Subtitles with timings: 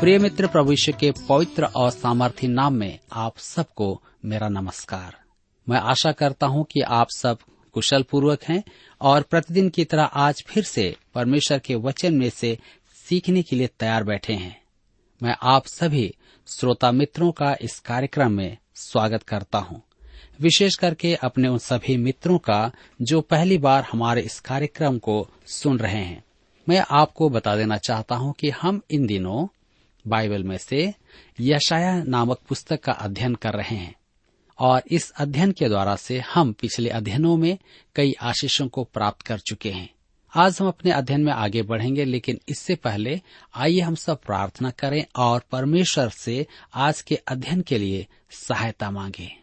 [0.00, 5.16] प्रिय मित्र प्रभु यीशु के पवित्र और सामर्थी नाम में आप सबको मेरा नमस्कार।
[5.68, 7.38] मैं आशा करता हूँ कि आप सब
[7.72, 8.64] कुशल पूर्वक हैं
[9.00, 12.58] और प्रतिदिन की तरह आज फिर से परमेश्वर के वचन में से
[12.94, 14.62] सीखने के लिए तैयार बैठे हैं।
[15.22, 16.14] मैं आप सभी
[16.46, 19.82] श्रोता मित्रों का इस कार्यक्रम में स्वागत करता हूँ।
[20.40, 25.78] विशेष करके अपने उन सभी मित्रों का जो पहली बार हमारे इस कार्यक्रम को सुन
[25.78, 26.24] रहे हैं।
[26.68, 29.57] मैं आपको बता देना चाहता हूँ कि हम इन दिनों
[30.08, 30.94] बाइबल में से
[31.40, 33.94] यशाया नामक पुस्तक का अध्ययन कर रहे हैं।
[34.58, 37.58] और इस अध्ययन के द्वारा से हम पिछले अध्ययनों में
[37.94, 39.90] कई आशीषों को प्राप्त कर चुके हैं।
[40.34, 43.20] आज हम अपने अध्ययन में आगे बढ़ेंगे, लेकिन इससे पहले
[43.54, 49.36] आइए हम सब प्रार्थना करें और परमेश्वर से आज के अध्ययन के लिए सहायता मांगे।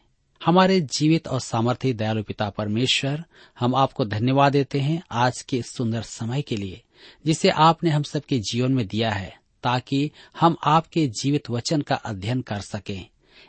[0.46, 3.24] हमारे जीवित और सामर्थ्य दयालु पिता परमेश्वर,
[3.60, 6.82] हम आपको धन्यवाद देते हैं आज के सुंदर समय के लिए,
[7.26, 12.42] जिसे आपने हम सबके जीवन में दिया है। ताकि हम आपके जीवित वचन का अध्ययन
[12.42, 13.06] कर सकें।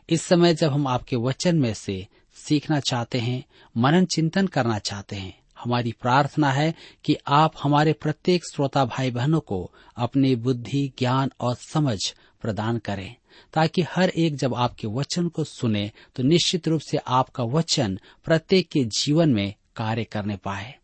[0.09, 3.45] इस समय जब हम आपके वचन में से सीखना चाहते हैं,
[3.77, 9.41] मनन चिंतन करना चाहते हैं, हमारी प्रार्थना है कि आप हमारे प्रत्येक श्रोता भाई बहनों
[9.41, 11.99] को अपनी बुद्धि, ज्ञान और समझ
[12.41, 13.15] प्रदान करें,
[13.54, 18.69] ताकि हर एक जब आपके वचन को सुने तो निश्चित रूप से आपका वचन प्रत्येक
[18.69, 20.75] के जीवन में कार्य करने पाए।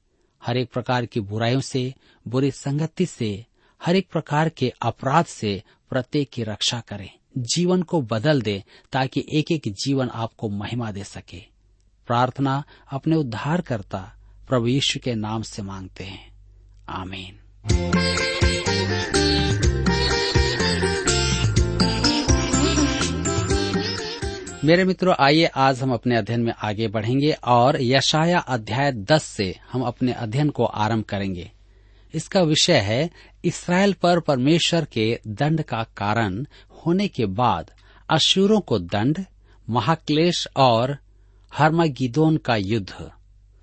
[0.42, 1.94] हर एक प्रकार की बुराइयों से,
[2.28, 3.44] बुरी संगति से
[3.86, 9.26] हर एक प्रकार के अपराध से प्रत्येक की रक्षा करें। जीवन को बदल दे ताकि
[9.32, 11.38] एक एक जीवन आपको महिमा दे सके।
[12.06, 14.16] प्रार्थना अपने उद्धार करता
[14.48, 16.32] प्रभु यीशु के नाम से मांगते हैं।
[16.88, 17.38] आमीन।
[24.64, 29.58] मेरे मित्रों, आइए आज हम अपने अध्ययन में आगे बढ़ेंगे और यशाया अध्याय 10 से
[29.72, 31.52] हम अपने अध्ययन को आरंभ करेंगे।
[32.14, 33.10] इसका विषय है,
[33.44, 37.70] इसराइल पर परमेश्वर के दंड का कारण होने के बाद
[38.10, 39.24] अशूरों को दंड,
[39.70, 40.96] महाक्लेश और
[41.52, 43.10] हर्मागिदोन का युद्ध।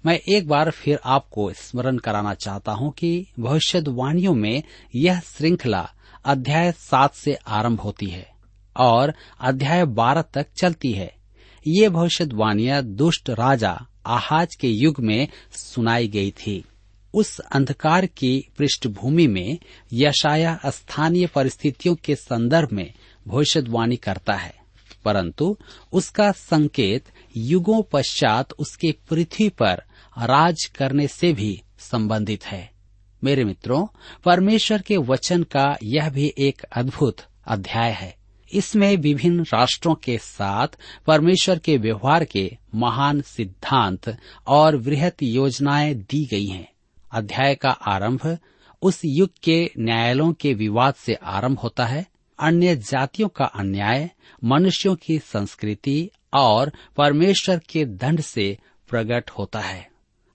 [0.05, 4.63] मैं एक बार फिर आपको स्मरण कराना चाहता हूँ कि भविष्यवाणियों में
[4.95, 5.89] यह श्रृंखला
[6.25, 8.27] अध्याय सात से आरंभ होती है
[8.75, 11.13] और अध्याय बारह तक चलती है।
[11.67, 16.63] ये भविष्यवाणियाँ दुष्ट राजा आहाज के युग में सुनाई गई थी।
[17.13, 19.57] उस अंधकार की पृष्ठभूमि में
[19.93, 22.93] यशाया स्थानीय परिस्थितियों के संदर्भ में
[23.27, 24.55] भविष्यवाणी करता है,
[25.05, 25.57] परंतु
[25.93, 27.05] उसका संकेत
[27.37, 29.83] युगों पश्चात उसके पृथ्वी पर
[30.17, 32.71] राज करने से भी संबंधित है।
[33.23, 33.87] मेरे मित्रों,
[34.25, 38.15] परमेश्वर के वचन का यह भी एक अद्भुत अध्याय है।
[38.53, 40.67] इसमें विभिन्न राष्ट्रों के साथ
[41.07, 44.17] परमेश्वर के व्यवहार के महान सिद्धांत
[44.47, 46.69] और वृहत योजनाएँ दी गई हैं।
[47.11, 48.37] अध्याय का आरंभ
[48.81, 52.05] उस युग के न्यायालयों के विवाद से आरंभ होता है।
[52.39, 54.09] अन्य जातियों का अन्याय,
[54.43, 58.57] मनुष्यों की संस्कृति और परमेश्वर के दंड से
[58.89, 59.89] प्रकट होता है।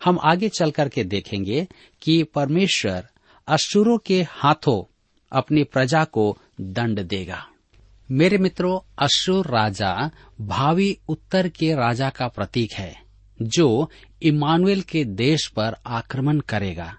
[0.04, 1.68] हम आगे चल करके देखेंगे
[2.02, 3.08] कि परमेश्वर
[3.48, 4.94] अशुरों के हाथों
[5.32, 7.48] अपनी प्रजा को दंड देगा।
[8.10, 10.10] मेरे मित्रों अशुर राजा
[10.40, 13.02] भावी उत्तर के राजा का प्रतीक है,
[13.42, 13.90] जो
[14.24, 16.96] इमानुएल के देश पर आक्रमण करेगा।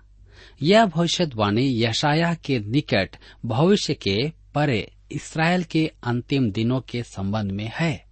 [0.61, 7.71] यह भविष्यवाणी यशाया के निकट भविष्य के परे इसराइल के अंतिम दिनों के संबंध में
[7.75, 8.05] है।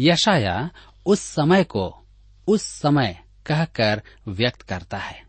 [0.00, 0.70] यशाया
[1.06, 2.06] उस समय को
[2.46, 5.22] उस समय कहकर व्यक्त करता है।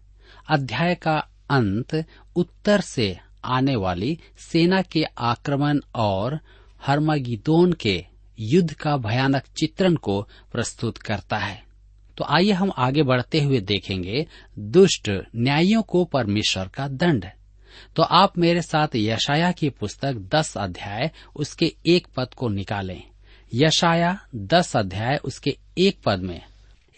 [0.49, 6.39] अध्याय का अंत उत्तर से आने वाली सेना के आक्रमण और
[6.85, 8.05] हर्मागिदोन के
[8.39, 11.70] युद्ध का भयानक चित्रण को प्रस्तुत करता है।
[12.21, 14.27] तो आइए हम आगे बढ़ते हुए देखेंगे,
[14.59, 17.25] दुष्ट न्यायियों को परमेश्वर का दंड।
[17.95, 23.03] तो आप मेरे साथ यशाया की पुस्तक दस अध्याय, उसके एक पद को निकालें।
[23.53, 26.41] यशाया दस अध्याय, उसके एक पद में।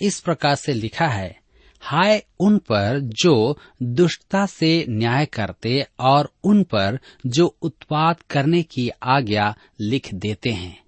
[0.01, 1.39] इस प्रकार से लिखा है,
[1.79, 8.89] हाय उन पर जो दुष्टता से न्याय करते और उन पर जो उत्पाद करने की
[9.03, 10.83] आज्ञा लिख देते हैं।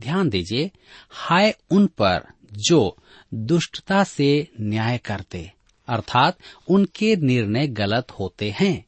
[0.00, 0.70] ध्यान दीजिए,
[1.10, 2.22] हाय उन पर
[2.52, 2.96] जो
[3.34, 5.52] दुष्टता से न्याय करते,
[5.88, 6.38] अर्थात
[6.68, 8.84] उनके निर्णय गलत होते हैं।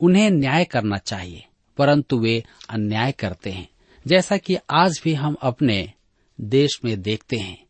[0.00, 1.44] उन्हें न्याय करना चाहिए,
[1.76, 3.68] परंतु वे अन्याय करते हैं।
[4.06, 5.92] जैसा कि आज भी हम अपने
[6.40, 7.64] देश में देखते हैं,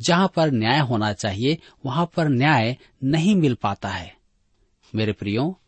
[0.00, 4.16] जहाँ पर न्याय होना चाहिए, वहाँ पर न्याय नहीं मिल पाता है।
[4.94, 5.60] मेरे प्रियो,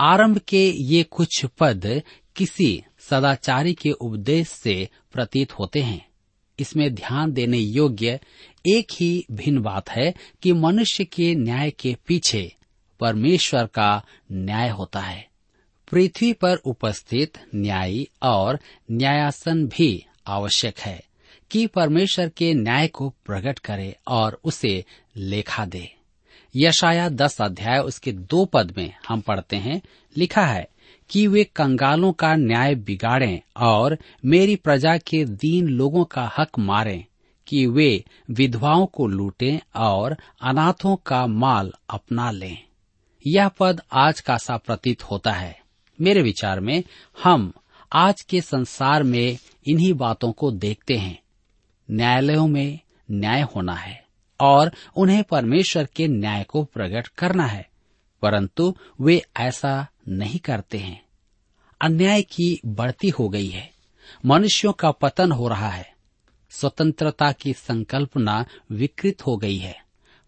[0.00, 2.02] आरंभ के ये कुछ पद
[2.36, 6.09] किसी सदाचारी के उपदेश से प्रतीत होते हैं।
[6.60, 8.20] इसमें ध्यान देने योग्य
[8.66, 12.56] एक ही भिन्न बात है कि मनुष्य के न्याय के पीछे
[13.00, 15.28] परमेश्वर का न्याय होता है।
[15.90, 18.58] पृथ्वी पर उपस्थित न्यायी और
[18.90, 21.04] न्यायासन भी आवश्यक है
[21.50, 24.84] कि परमेश्वर के न्याय को प्रकट करे और उसे
[25.16, 25.94] लेखा दे।
[26.56, 29.82] यशाया दस अध्याय, उसके दो पद में हम पढ़ते हैं,
[30.16, 30.68] लिखा है
[31.10, 37.04] कि वे कंगालों का न्याय बिगाड़ें और मेरी प्रजा के दीन लोगों का हक मारें,
[37.46, 42.58] कि वे विधवाओं को लूटें और अनाथों का माल अपना लें।
[43.26, 45.60] यह पद आज का सा प्रतीत होता है।
[46.00, 46.82] मेरे विचार में
[47.24, 47.52] हम
[47.92, 51.18] आज के संसार में इन्हीं बातों को देखते हैं।
[51.90, 52.78] न्यायालयों में
[53.10, 54.04] न्याय होना है
[54.40, 57.68] और उन्हें परमेश्वर के न्याय को प्रकट करना है,
[58.22, 61.04] परंतु वे ऐसा नहीं करते हैं।
[61.80, 63.72] अन्याय की बढ़ती हो गई है।
[64.26, 65.94] मनुष्यों का पतन हो रहा है।
[66.50, 69.84] स्वतंत्रता की संकल्पना विकृत हो गई है।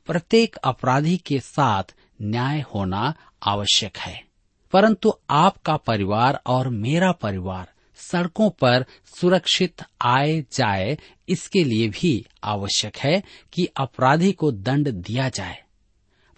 [0.06, 1.84] प्रत्येक अपराधी के साथ
[2.22, 4.24] न्याय होना आवश्यक है।
[4.72, 8.84] परंतु आपका परिवार और मेरा परिवार सड़कों पर
[9.20, 10.98] सुरक्षित आए जाए,
[11.28, 13.22] इसके लिए भी आवश्यक है
[13.52, 15.62] कि अपराधी को दंड दिया जाए।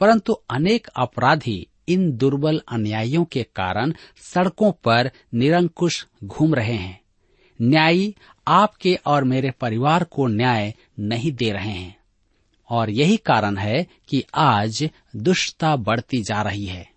[0.00, 7.00] परंतु अनेक अपराधी इन दुर्बल अन्यायियों के कारण सड़कों पर निरंकुश घूम रहे हैं।
[7.62, 8.14] न्यायी
[8.48, 11.96] आपके और मेरे परिवार को न्याय नहीं दे रहे हैं।
[12.70, 16.90] और यही कारण है कि आज दुष्टता बढ़ती जा रही है।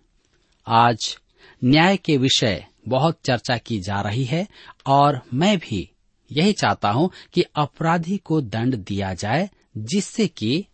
[0.66, 1.18] आज
[1.64, 4.48] न्याय के विषय बहुत चर्चा की जा रही है
[4.86, 5.90] और मैं भी
[6.32, 10.66] यही चाहता हूँ कि अपराधी को दंड दिया जाए, जिससे कि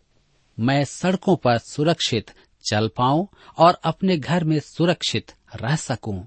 [0.59, 2.31] मैं सड़कों पर सुरक्षित
[2.65, 3.27] चल पाऊँ
[3.57, 6.25] और अपने घर में सुरक्षित रह सकूँ।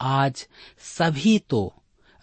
[0.00, 0.46] आज
[0.78, 1.74] सभी तो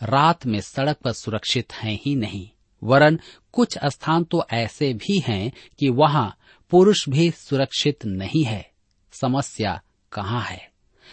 [0.02, 2.50] रात में सड़क पर सुरक्षित हैं ही नहीं,
[2.84, 3.20] वरन
[3.52, 6.36] कुछ स्थान तो ऐसे भी हैं कि वहाँ
[6.72, 8.72] पुरुष भी सुरक्षित नहीं है।
[9.14, 10.70] समस्या कहाँ है?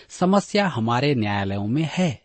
[0.09, 2.23] समस्या हमारे न्यायालयों में है।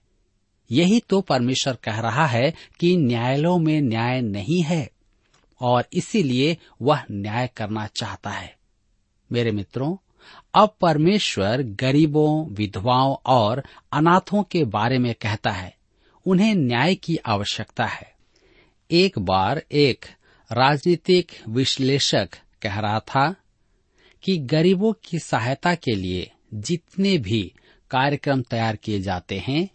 [0.71, 4.89] यही तो परमेश्वर कह रहा है कि न्यायालयों में न्याय नहीं है
[5.61, 8.55] और इसीलिए वह न्याय करना चाहता है।
[9.31, 9.95] मेरे मित्रों
[10.55, 13.63] अब परमेश्वर गरीबों, विधवाओं और
[13.93, 15.75] अनाथों के बारे में कहता है।
[16.27, 18.13] उन्हें न्याय की आवश्यकता है।
[18.91, 20.05] एक बार एक
[20.51, 22.29] राजनीतिक विश्लेषक
[22.61, 23.35] कह रहा था
[24.23, 27.53] कि गरीबों की सहायता के लिए जितने भी
[27.91, 29.69] कार्यक्रम तैयार किए जाते हैं,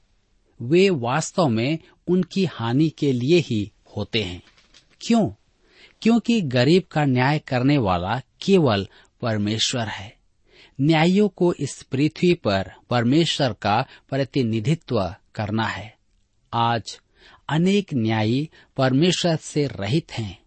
[0.63, 1.79] वे वास्तव में
[2.09, 4.43] उनकी हानि के लिए ही होते हैं।
[5.01, 5.31] क्यों?
[6.03, 8.89] क्योंकि गरीब का न्याय करने वाला केवल
[9.21, 10.20] परमेश्वर है।
[10.81, 15.97] न्यायियों को इस पृथ्वी पर परमेश्वर का प्रतिनिधित्व करना है।
[16.53, 17.01] आज
[17.49, 20.41] अनेक न्यायी परमेश्वर से रहित हैं।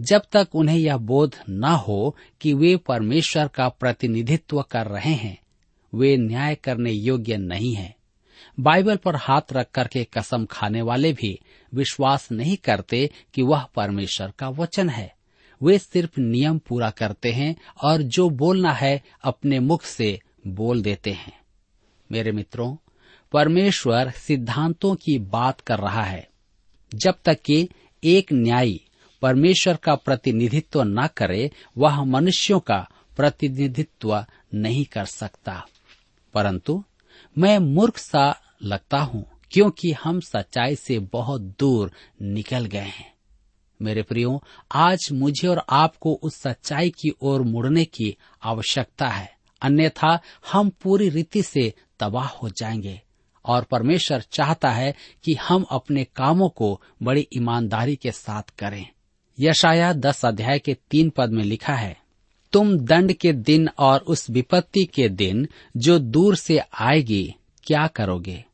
[0.00, 5.38] जब तक उन्हें यह बोध न हो कि वे परमेश्वर का प्रतिनिधित्व कर रहे हैं,
[5.94, 7.96] वे न्याय करने योग्य नहीं है।
[8.60, 11.40] बाइबल पर हाथ रख करके कसम खाने वाले भी
[11.74, 15.19] विश्वास नहीं करते कि वह परमेश्वर का वचन है।
[15.62, 21.12] वे सिर्फ़ नियम पूरा करते हैं और जो बोलना है अपने मुख से बोल देते
[21.12, 21.40] हैं।
[22.12, 22.76] मेरे मित्रों,
[23.32, 26.28] परमेश्वर सिद्धांतों की बात कर रहा है।
[26.94, 27.68] जब तक कि
[28.04, 28.80] एक न्यायी
[29.22, 35.66] परमेश्वर का प्रतिनिधित्व न करे, वह मनुष्यों का प्रतिनिधित्व नहीं कर सकता।
[36.34, 36.84] परंतु
[37.38, 43.14] मैं मूर्ख सा लगता हूँ, क्योंकि हम सच्चाई से बहुत दूर निकल गए हैं।
[43.82, 49.32] मेरे प्रियो, आज मुझे और आपको उस सच्चाई की ओर मुड़ने की आवश्यकता है।
[49.62, 50.20] अन्यथा
[50.52, 53.00] हम पूरी रीति से तबाह हो जाएँगे।
[53.44, 54.94] और परमेश्वर चाहता है
[55.24, 58.86] कि हम अपने कामों को बड़ी ईमानदारी के साथ करें।
[59.40, 61.96] यशाया दस अध्याय के तीन पद में लिखा है,
[62.52, 67.34] तुम दंड के दिन और उस विपत्ति के दिन जो दूर से आएगी,
[67.64, 68.44] क्या करोगे?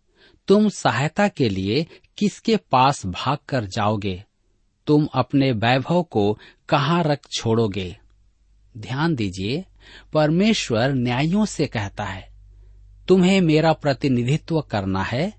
[0.48, 1.86] तुम सहायता के लिए
[2.18, 4.24] किसके पास भाग कर जाओगे?
[4.86, 6.38] तुम अपने वैभव को
[6.68, 7.96] कहाँ रख छोड़ोगे?
[8.78, 9.64] ध्यान दीजिए,
[10.12, 12.28] परमेश्वर न्यायों से कहता है,
[13.08, 15.32] तुम्हें मेरा प्रतिनिधित्व करना है।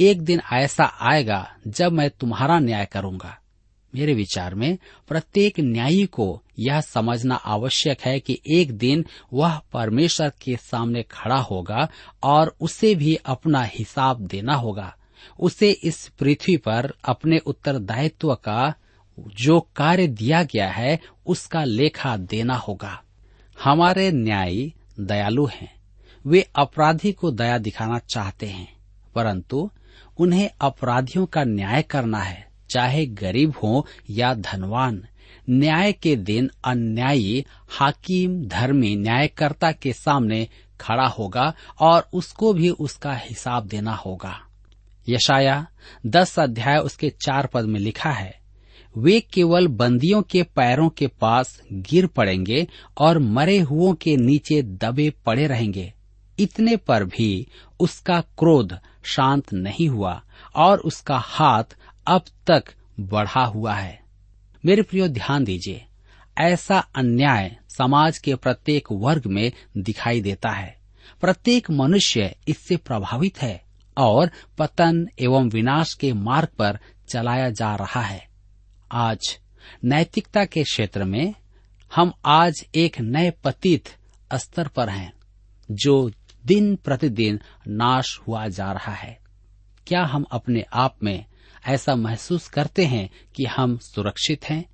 [0.00, 3.38] एक दिन ऐसा आएगा जब मैं तुम्हारा न्याय करूँगा।
[3.94, 10.32] मेरे विचार में प्रत्येक न्यायी को यह समझना आवश्यक है कि एक दिन वह परमेश्वर
[10.42, 11.88] के सामने खड़ा होगा
[12.22, 14.96] और उसे भी अपना हिसाब देना होगा।
[15.40, 18.74] उसे इस पृथ्वी पर अपने उत्तरदायित्व का
[19.20, 23.02] जो कार्य दिया गया है, उसका लेखा देना होगा।
[23.64, 25.74] हमारे न्यायी दयालु हैं।
[26.26, 28.76] वे अपराधी को दया दिखाना चाहते हैं,
[29.14, 29.70] परंतु
[30.18, 35.06] उन्हें अपराधियों का न्याय करना है, चाहे गरीब हो या धनवान।
[35.50, 40.48] न्याय के दिन अन्यायी, हाकिम, धर्मी, न्यायकर्ता के सामने
[40.80, 44.40] खड़ा होगा और उसको भी उसका हिसाब देना होगा।
[45.08, 45.66] यशाया
[46.06, 48.40] दस अध्याय उसके चार पद में लिखा है,
[48.98, 52.68] वे केवल बंदियों के पैरों के पास गिर पड़ेंगे
[52.98, 55.92] और मरे हुओं के नीचे दबे पड़े रहेंगे।
[56.38, 57.46] इतने पर भी
[57.80, 60.22] उसका क्रोध शांत नहीं हुआ
[60.56, 61.64] और उसका हाथ
[62.06, 62.64] अब तक
[63.00, 64.00] बढ़ा हुआ है।
[64.64, 65.84] मेरे प्रियो, ध्यान दीजिए,
[66.38, 70.78] ऐसा अन्याय समाज के प्रत्येक वर्ग में दिखाई देता है।
[71.20, 78.00] प्रत्येक मनुष्य इससे प्रभावित है। और पतन एवं विनाश के मार्ग पर चलाया जा रहा
[78.00, 78.28] है।
[78.92, 79.38] आज
[79.84, 81.34] नैतिकता के क्षेत्र में
[81.94, 83.88] हम आज एक नए पतित
[84.34, 85.12] स्तर पर हैं,
[85.70, 86.10] जो
[86.46, 89.18] दिन प्रतिदिन नाश हुआ जा रहा है।
[89.86, 91.24] क्या हम अपने आप में
[91.66, 94.64] ऐसा महसूस करते हैं कि हम सुरक्षित हैं?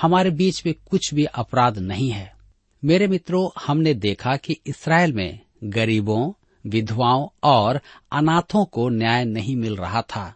[0.00, 2.36] हमारे बीच में कुछ भी अपराध नहीं है।
[2.84, 6.32] मेरे मित्रों, हमने देखा कि इसराइल में गरीबों
[6.66, 7.80] विधवाओं और
[8.12, 10.34] अनाथों को न्याय नहीं मिल रहा था,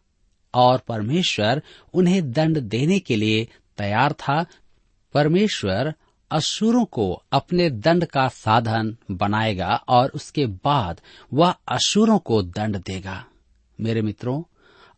[0.54, 1.62] और परमेश्वर
[1.94, 4.46] उन्हें दंड देने के लिए तैयार था।
[5.14, 5.94] परमेश्वर
[6.30, 11.00] असुरों को अपने दंड का साधन बनाएगा और उसके बाद
[11.34, 13.24] वह असुरों को दंड देगा।
[13.80, 14.42] मेरे मित्रों,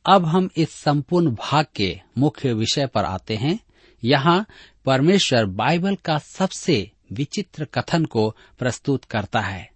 [0.07, 3.59] अब हम इस संपूर्ण भाग के मुख्य विषय पर आते हैं।
[4.05, 4.47] यहाँ
[4.85, 9.72] परमेश्वर बाइबल का सबसे विचित्र कथन को प्रस्तुत करता है।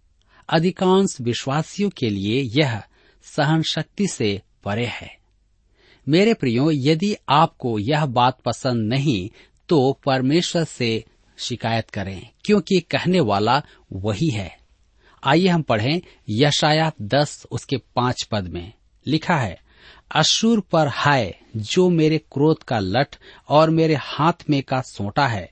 [0.48, 2.82] अधिकांश विश्वासियों के लिए यह
[3.22, 5.16] सहन शक्ति से परे है।
[6.08, 9.30] मेरे प्रियो, यदि आपको यह बात पसंद नहीं
[9.68, 11.04] तो परमेश्वर से
[11.38, 13.62] शिकायत करें, क्योंकि कहने वाला
[13.92, 14.58] वही है।
[15.24, 18.72] आइए हम पढ़ें यशाया दस, उसके पाँच पद में।
[19.06, 19.60] लिखा है
[20.10, 23.16] अशुर पर हाय, जो मेरे क्रोध का लठ
[23.48, 25.50] और मेरे हाथ में का सोटा है,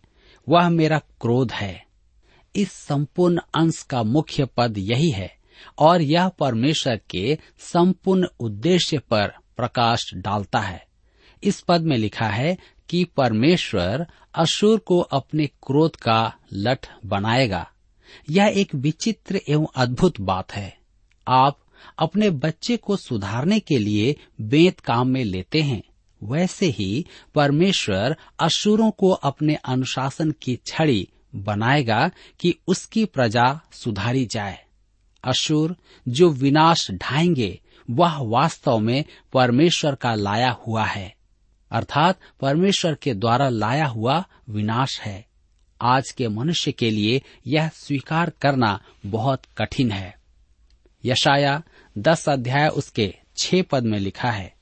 [0.49, 1.84] वह मेरा क्रोध है।
[2.57, 5.37] इस संपूर्ण अंश का मुख्य पद यही है,
[5.79, 10.87] और यह परमेश्वर के संपूर्ण उद्देश्य पर प्रकाश डालता है।
[11.45, 12.59] इस पद में लिखा है
[12.89, 17.71] कि परमेश्वर अशुर को अपने क्रोध का लठ बनाएगा।
[18.31, 20.77] यह एक विचित्र एवं अद्भुत बात है।
[21.29, 21.59] आप
[21.99, 25.83] अपने बच्चे को सुधारने के लिए बेत काम में लेते हैं।
[26.23, 32.11] वैसे ही परमेश्वर असुरों को अपने अनुशासन की छड़ी बनाएगा
[32.41, 34.65] कि उसकी प्रजा सुधारी जाए।
[35.25, 35.77] अशुर
[36.09, 37.61] जो विनाश ढाएँगे,
[37.91, 41.17] वह वास्तव में परमेश्वर का लाया हुआ है।
[41.71, 45.27] अर्थात परमेश्वर के द्वारा लाया हुआ विनाश है।
[45.81, 50.19] आज के मनुष्य के लिए यह स्वीकार करना बहुत कठिन है।
[51.05, 51.63] यशाया
[51.99, 54.54] दस अध्याय उसके छह पद में लिखा है।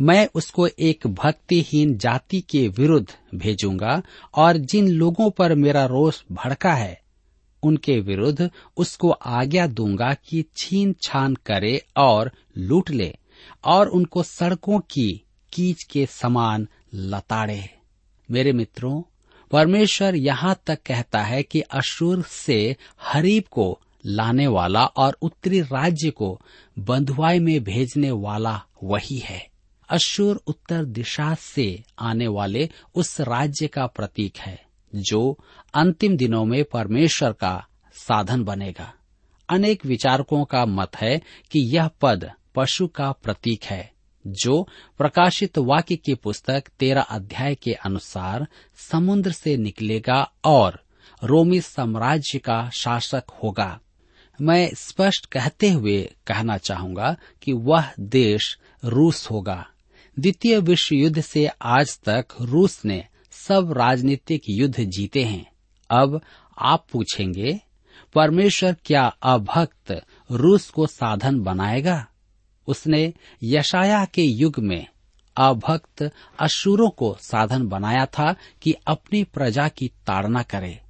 [0.00, 4.02] मैं उसको एक भक्तिहीन जाति के विरुद्ध भेजूँगा,
[4.34, 7.00] और जिन लोगों पर मेरा रोष भड़का है,
[7.62, 13.14] उनके विरुद्ध उसको आज्ञा दूँगा कि छीन छान करे और लूट ले,
[13.64, 17.70] और उनको सड़कों की कीच के समान लताड़े।
[18.30, 19.02] मेरे मित्रों,
[19.50, 26.10] परमेश्वर यहाँ तक कहता है कि अशुर से हरीब को लाने वाला और उत्तरी राज्य
[26.10, 26.40] को
[26.78, 29.47] बंधुआई में भेजने वाला वही है।
[29.90, 34.60] अशुर उत्तर दिशा से आने वाले उस राज्य का प्रतीक है,
[34.94, 35.38] जो
[35.74, 38.94] अंतिम दिनों में परमेश्वर का साधन बनेगा।
[39.48, 43.92] अनेक विचारकों का मत है कि यह पद पशु का प्रतीक है,
[44.26, 44.68] जो
[44.98, 50.84] प्रकाशित वाक्य की पुस्तक तेरह अध्याय के अनुसार समुद्र से निकलेगा और
[51.24, 53.80] रोमी साम्राज्य का शासक होगा।
[54.40, 59.66] मैं स्पष्ट कहते हुए कहना चाहूँगा कि वह देश रूस होगा।
[60.18, 65.50] द्वितीय विश्व युद्ध से आज तक रूस ने सब राजनीतिक युद्ध जीते हैं।
[65.90, 66.20] अब
[66.58, 67.60] आप पूछेंगे,
[68.14, 72.06] परमेश्वर क्या अभक्त रूस को साधन बनाएगा?
[72.66, 74.86] उसने यशाया के युग में
[75.36, 76.10] अभक्त
[76.40, 80.80] अशुरों को साधन बनाया था कि अपनी प्रजा की ताड़ना करे।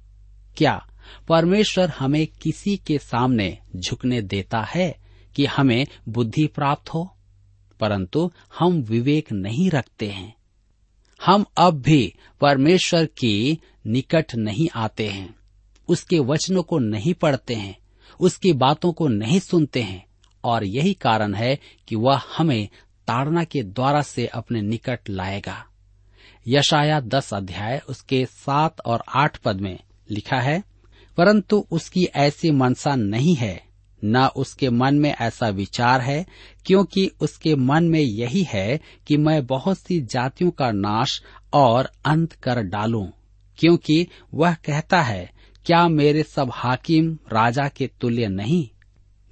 [0.57, 0.87] क्या
[1.27, 4.97] परमेश्वर हमें किसी के सामने झुकने देता है
[5.35, 7.15] कि हमें बुद्धि प्राप्त हो?
[7.79, 10.35] परंतु हम विवेक नहीं रखते हैं।
[11.25, 15.35] हम अब भी परमेश्वर की निकट नहीं आते हैं।
[15.87, 17.77] उसके वचनों को नहीं पढ़ते हैं।
[18.19, 20.05] उसकी बातों को नहीं सुनते हैं।
[20.43, 22.69] और यही कारण है कि वह हमें
[23.07, 25.65] ताड़ना के द्वारा से अपने निकट लाएगा।
[26.47, 29.79] यशाया दस अध्याय उसके सात और आठ पद में
[30.11, 30.63] लिखा है,
[31.17, 33.68] परंतु उसकी ऐसी मनसा नहीं है
[34.03, 36.25] न उसके मन में ऐसा विचार है,
[36.65, 41.21] क्योंकि उसके मन में यही है कि मैं बहुत सी जातियों का नाश
[41.53, 43.05] और अंत कर डालूं,
[43.57, 45.31] क्योंकि वह कहता है,
[45.65, 48.69] क्या मेरे सब हाकिम राजा के तुल्य नहीं?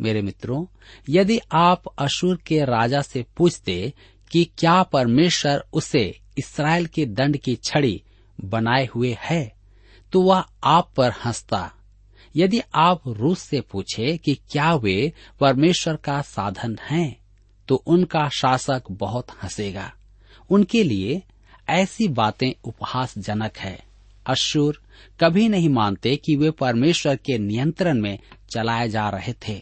[0.01, 0.65] मेरे मित्रों,
[1.09, 3.93] यदि आप अशुर के राजा से पूछते
[4.31, 8.01] कि क्या परमेश्वर उसे इसराइल के दंड की छड़ी
[8.43, 9.53] बनाए हुए है
[10.13, 11.71] तो वह आप पर हंसता।
[12.38, 17.17] यदि आप रूस से पूछे कि क्या वे परमेश्वर का साधन हैं,
[17.67, 19.94] तो उनका शासक बहुत हंसेगा।
[20.50, 21.22] उनके लिए
[21.70, 23.84] ऐसी बातें उपहासजनक है।
[24.27, 24.82] अशुर
[25.20, 29.62] कभी नहीं मानते कि वे परमेश्वर के नियंत्रण में चलाए जा रहे थे।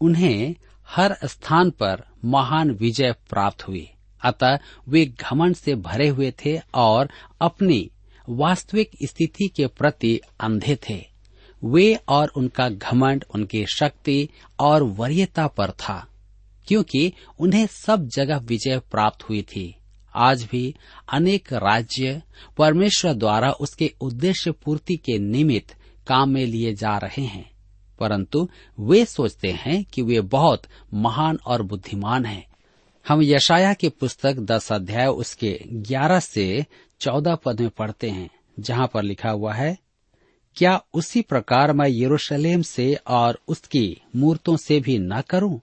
[0.00, 0.54] उन्हें
[0.88, 3.90] हर स्थान पर महान विजय प्राप्त हुई।
[4.24, 7.08] अतः वे घमंड से भरे हुए थे और
[7.40, 7.90] अपनी
[8.28, 11.17] वास्तविक स्थिति के प्रति अंधे थे।
[11.62, 14.28] वे और उनका घमंड, उनकी शक्ति
[14.60, 16.06] और वरीयता पर था,
[16.68, 19.74] क्योंकि उन्हें सब जगह विजय प्राप्त हुई थी।
[20.14, 20.74] आज भी
[21.12, 22.22] अनेक राज्य
[22.58, 27.50] परमेश्वर द्वारा उसके उद्देश्य पूर्ति के निमित्त काम में लिए जा रहे हैं,
[27.98, 28.48] परंतु
[28.78, 30.62] वे सोचते हैं कि वे बहुत
[30.94, 32.44] महान और बुद्धिमान हैं।
[33.06, 36.64] हम यशाया की पुस्तक दस अध्याय उसके ग्यारह से
[37.00, 39.76] चौदह पद में पढ़ते हैं, जहाँ पर लिखा हुआ है
[40.58, 45.60] क्या उसी प्रकार मैं यरूशलेम से और उसकी मूर्तों से भी न करूँ?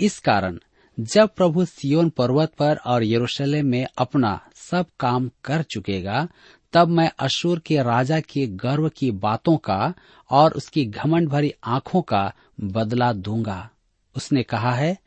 [0.00, 0.58] इस कारण,
[1.00, 6.28] जब प्रभु सियोन पर्वत पर और यरूशलेम में अपना सब काम कर चुकेगा,
[6.72, 9.94] तब मैं अशूर के राजा के गर्व की बातों का
[10.30, 13.70] और उसकी घमंड भरी आँखों का बदला दूँगा।
[14.16, 14.98] उसने कहा है,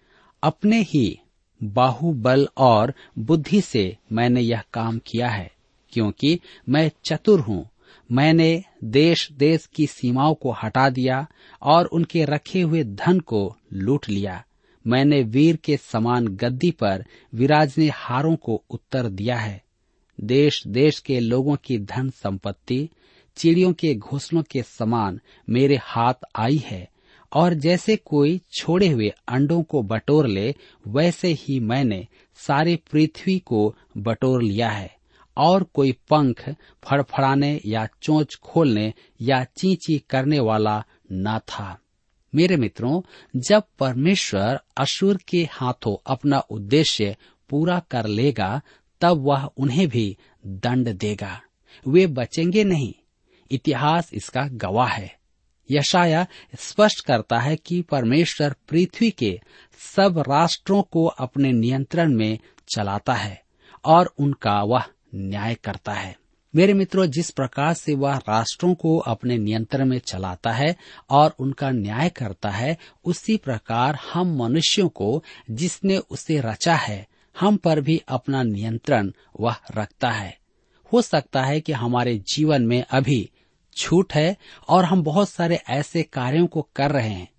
[0.44, 1.20] अपने ही
[1.64, 5.52] बाहुबल और बुद्धि से मैंने यह काम किया है,
[5.94, 7.70] क्योंकि मैं चतुर हूँ
[8.12, 11.28] मैंने देश देश की सीमाओं को हटा दिया
[11.62, 14.44] और उनके रखे हुए धन को लूट लिया।
[14.88, 19.64] मैंने वीर के समान गद्दी पर विराजने हारों को उत्तर दिया है।
[20.22, 22.90] देश देश के लोगों की धन संपत्ति,
[23.36, 26.90] चिड़ियों के घोंसलों के समान मेरे हाथ आई है
[27.34, 30.56] और जैसे कोई छोड़े हुए अंडों को बटोर ले,
[30.88, 34.97] वैसे ही मैंने सारे पृथ्वी को बटोर लिया है।
[35.38, 36.50] और कोई पंख
[36.84, 41.80] फड़फड़ाने या चोंच खोलने या चींची करने वाला न था।
[42.36, 43.02] मेरे मित्रों,
[43.36, 47.18] जब परमेश्वर असुर के हाथों अपना उद्देश्य
[47.50, 48.62] पूरा कर लेगा,
[49.02, 51.42] तब वह उन्हें भी दंड देगा।
[51.88, 52.94] वे बचेंगे नहीं।
[53.52, 55.18] इतिहास इसका गवाह है।
[55.72, 56.28] यशाया
[56.60, 59.42] स्पष्ट करता है कि परमेश्वर पृथ्वी के
[59.96, 62.40] सब राष्ट्रों को अपने नियंत्रण में
[62.76, 63.44] चलाता है
[63.86, 64.84] और उनका वह
[65.18, 66.18] न्याय करता है।
[66.56, 70.76] मेरे मित्रों, जिस प्रकार से वह राष्ट्रों को अपने नियंत्रण में चलाता है
[71.10, 77.08] और उनका न्याय करता है, उसी प्रकार हम मनुष्यों को, जिसने उसे रचा है,
[77.40, 80.38] हम पर भी अपना नियंत्रण वह रखता है।
[80.94, 83.30] हो सकता है कि हमारे जीवन में अभी
[83.78, 84.38] छूट है
[84.70, 87.30] और हम बहुत सारे ऐसे कार्यों को कर रहे हैं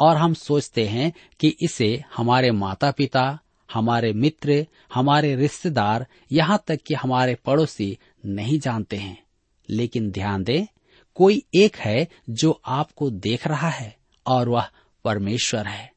[0.00, 3.38] और हम सोचते हैं कि इसे हमारे माता पिता
[3.74, 9.22] हमारे मित्र, हमारे रिश्तेदार यहाँ तक कि हमारे पड़ोसी नहीं जानते हैं।
[9.68, 10.66] लेकिन ध्यान दें,
[11.14, 14.68] कोई एक है जो आपको देख रहा है और वह
[15.04, 15.92] परमेश्वर है।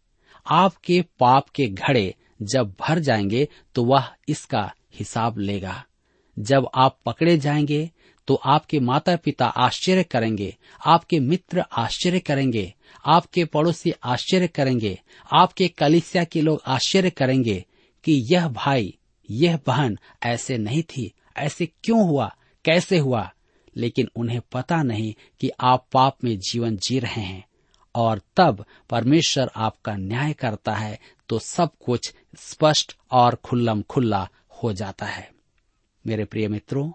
[0.47, 5.83] आपके पाप के घड़े जब भर जाएँगे तो वह इसका हिसाब लेगा।
[6.39, 7.89] जब आप पकड़े जाएँगे
[8.27, 12.73] तो आपके माता पिता आश्चर्य करेंगे, आपके मित्र आश्चर्य करेंगे
[13.07, 14.99] आपके पड़ोसी आश्चर्य करेंगे,
[15.33, 17.65] आपके कलिसिया के लोग आश्चर्य करेंगे
[18.03, 18.97] कि यह भाई,
[19.31, 23.31] यह बहन ऐसे नहीं थी, ऐसे क्यों हुआ, कैसे हुआ?
[23.75, 27.47] लेकिन उन्हें पता नहीं कि आप पाप में जीवन जी रहे हैं।
[27.95, 34.29] और तब परमेश्वर आपका न्याय करता है तो सब कुछ स्पष्ट और खुल्लम खुल्ला
[34.63, 35.31] हो जाता है।
[36.07, 36.91] मेरे प्रिय मित्रों,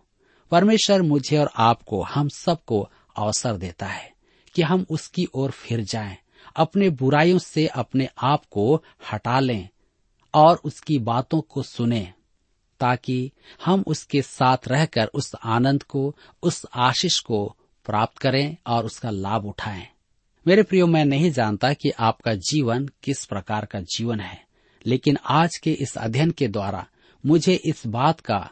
[0.50, 4.11] परमेश्वर मुझे और आपको, हम सबको अवसर देता है।
[4.54, 6.16] कि हम उसकी ओर फिर जाएँ,
[6.56, 9.68] अपने बुराइयों से अपने आप को हटा लें
[10.34, 12.12] और उसकी बातों को सुने
[12.80, 13.32] ताकि
[13.64, 19.46] हम उसके साथ रहकर उस आनंद को उस आशीष को प्राप्त करें और उसका लाभ
[19.46, 19.86] उठाएँ।
[20.46, 24.44] मेरे प्रियो मैं नहीं जानता कि आपका जीवन किस प्रकार का जीवन है
[24.86, 26.86] लेकिन आज के इस अध्ययन के द्वारा
[27.26, 28.50] मुझे इस बात का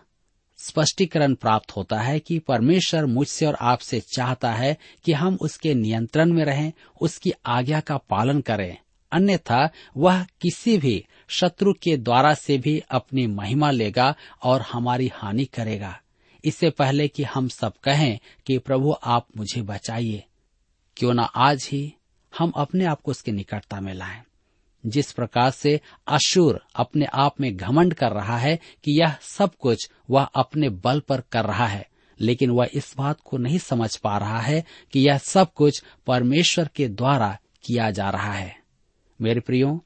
[0.67, 6.33] स्पष्टीकरण प्राप्त होता है कि परमेश्वर मुझसे और आपसे चाहता है कि हम उसके नियंत्रण
[6.33, 8.77] में रहें, उसकी आज्ञा का पालन करें।
[9.13, 15.45] अन्यथा, वह किसी भी शत्रु के द्वारा से भी अपनी महिमा लेगा और हमारी हानि
[15.45, 16.01] करेगा।
[16.45, 20.25] इससे पहले कि हम सब कहें कि प्रभु, आप मुझे बचाइए।
[20.97, 21.95] क्यों न आज ही
[22.39, 24.23] हम अपने आप को उसके निकटता में लाएँ।
[24.87, 29.91] जिस प्रकार से अशुर अपने आप में घमंड कर रहा है कि यह सब कुछ
[30.11, 31.89] वह अपने बल पर कर रहा है,
[32.21, 36.69] लेकिन वह इस बात को नहीं समझ पा रहा है कि यह सब कुछ परमेश्वर
[36.75, 38.57] के द्वारा किया जा रहा है।
[39.21, 39.85] मेरे प्रियो,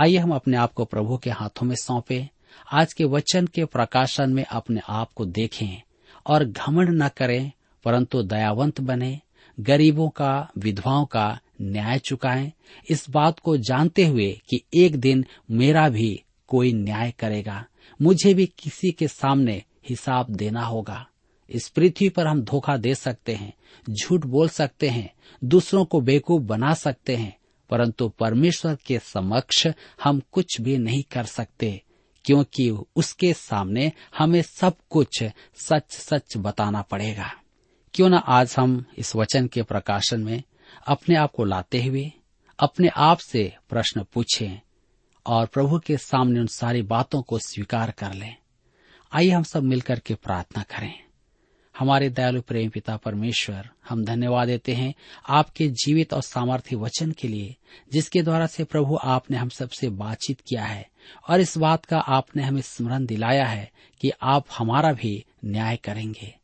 [0.00, 2.28] आइए हम अपने आप को प्रभु के हाथों में सौंपे।
[2.72, 5.82] आज के वचन के प्रकाशन में अपने आप को देखें
[6.26, 7.52] और घमंड न करें,
[7.84, 9.20] परंतु दयावंत बने।
[9.60, 12.52] गरीबों का, विधवाओं का न्याय चुकाएँ।
[12.90, 17.66] इस बात को जानते हुए कि एक दिन मेरा भी कोई न्याय करेगा।
[18.02, 21.06] मुझे भी किसी के सामने हिसाब देना होगा।
[21.50, 23.52] इस पृथ्वी पर हम धोखा दे सकते हैं,
[23.90, 25.12] झूठ बोल सकते हैं,
[25.44, 27.36] दूसरों को बेवकूफ़ बना सकते हैं,
[27.70, 29.66] परंतु परमेश्वर के समक्ष
[30.04, 31.82] हम कुछ भी नहीं कर सकते,
[32.24, 37.32] क्योंकि उसके सामने हमें सब कुछ सच सच बताना पड़ेगा।
[37.94, 40.42] क्यों न आज हम इस वचन के प्रकाशन में
[40.86, 42.12] अपने आप को लाते हुए,
[42.58, 44.60] अपने आप से प्रश्न पूछें
[45.26, 48.36] और प्रभु के सामने उन सारी बातों को स्वीकार कर लें।
[49.12, 50.94] आइए हम सब मिलकर के प्रार्थना करें।
[51.78, 54.94] हमारे दयालु प्रेम पिता परमेश्वर, हम धन्यवाद देते हैं
[55.28, 57.56] आपके जीवित और सामर्थ्य वचन के लिए,
[57.92, 60.88] जिसके द्वारा से प्रभु आपने हम सबसे बातचीत किया है
[61.28, 66.34] और इस बात का आपने हमें स्मरण दिलाया है कि आप हमारा भी न्याय करेंगे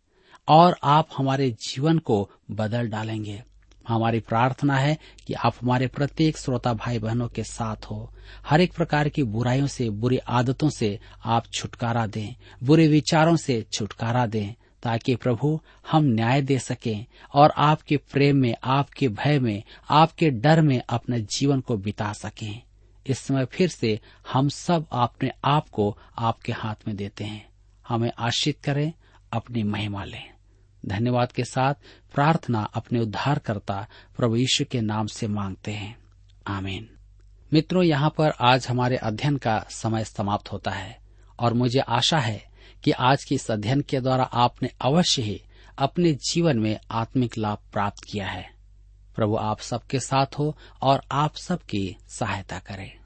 [0.48, 3.42] और आप हमारे जीवन को बदल डालेंगे।
[3.88, 8.14] हमारी प्रार्थना है कि आप हमारे प्रत्येक श्रोता भाई बहनों के साथ हो।
[8.46, 13.66] हर एक प्रकार की बुराइयों से, बुरी आदतों से आप छुटकारा दें, बुरे विचारों से
[13.72, 19.62] छुटकारा दें, ताकि प्रभु हम न्याय दे सकें और आपके प्रेम में, आपके भय में,
[19.90, 22.62] आपके डर में अपने जीवन को बिता सकें।
[23.06, 24.00] इस समय फिर से
[24.32, 27.48] हम सब अपने आप को आपके हाथ में देते हैं।
[27.88, 28.92] हमें आश्रित करें,
[29.32, 30.37] अपनी महिमा लें।
[30.86, 31.74] धन्यवाद के साथ
[32.14, 33.86] प्रार्थना अपने उद्धारकर्ता
[34.16, 35.98] प्रभु यीशु के नाम से मांगते हैं।
[36.46, 36.90] आमीन।
[37.52, 40.98] मित्रों, यहाँ पर आज हमारे अध्ययन का समय समाप्त होता है
[41.38, 42.44] और मुझे आशा है
[42.84, 45.42] कि आज के इस अध्ययन के द्वारा आपने अवश्य ही
[45.78, 48.50] अपने जीवन में आत्मिक लाभ प्राप्त किया है।
[49.16, 52.98] प्रभु, आप सबके साथ हो और आप सबकी सहायता करें।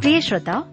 [0.00, 0.72] प्रिय श्रोताओ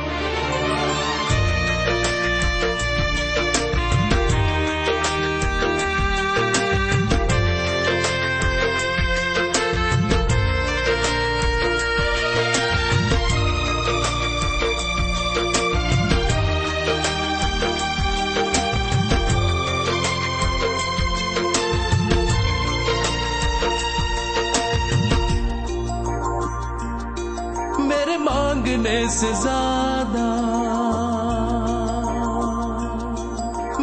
[28.01, 30.27] मेरे मांगने से ज़्यादा।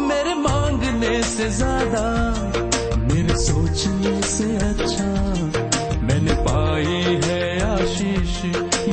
[0.07, 2.03] मेरे मांगने से ज़्यादा।
[3.13, 5.07] मेरे सोचने से अच्छा।
[6.03, 8.35] मैंने पाई है आशीष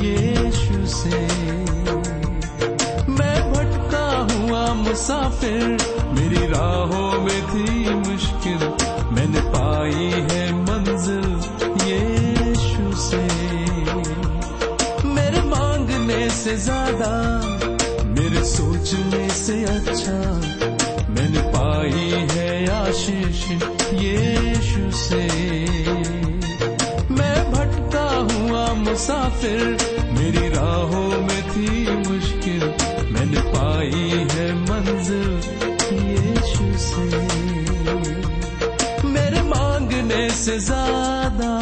[0.04, 1.18] यीशु से।
[3.10, 5.95] मैं भटका हुआ मुसाफिर।
[18.87, 20.16] सोचने से अच्छा
[21.11, 23.40] मैंने पाई है आशीष
[23.99, 25.22] यीशु से।
[27.11, 29.64] मैं भटका हुआ मुसाफिर,
[30.18, 32.62] मेरी राहों में थी मुश्किल।
[33.12, 35.31] मैंने पाई है मंजिल
[35.99, 37.09] यीशु से।
[39.09, 41.53] मेरे मांगने से ज़्यादा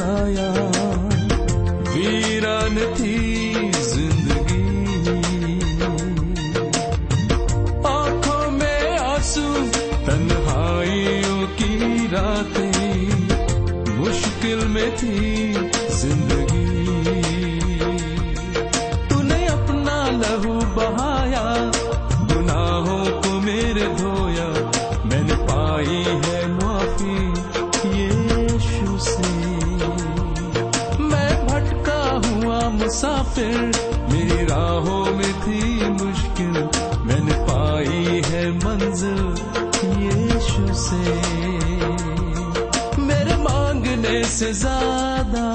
[0.00, 0.50] ठुकराया
[1.92, 3.16] वीरान थी
[3.88, 4.62] ज़िंदगी।
[7.88, 9.44] आँखों में आँसू
[10.06, 12.80] तन्हाइयों की रातें
[13.98, 15.39] मुश्किल में थी।
[33.40, 36.54] मुसाफिर मेरी राहों में थी मुश्किल।
[37.06, 39.20] मैंने पाई है मंजिल
[40.02, 41.00] यीशु से।
[43.02, 45.49] मेरे मांगने से ज़्यादा